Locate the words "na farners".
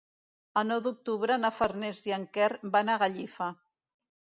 1.43-2.03